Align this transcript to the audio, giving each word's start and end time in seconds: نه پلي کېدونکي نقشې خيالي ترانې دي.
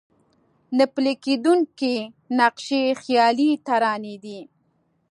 نه 0.77 0.85
پلي 0.93 1.13
کېدونکي 1.25 1.95
نقشې 2.39 2.81
خيالي 3.01 3.49
ترانې 3.67 4.15
دي. 4.23 4.39